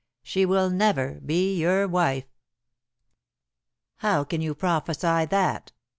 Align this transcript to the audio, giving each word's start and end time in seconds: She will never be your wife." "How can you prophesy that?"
She 0.23 0.47
will 0.47 0.71
never 0.71 1.19
be 1.23 1.55
your 1.55 1.87
wife." 1.87 2.25
"How 3.97 4.23
can 4.23 4.41
you 4.41 4.55
prophesy 4.55 5.25
that?" 5.27 5.71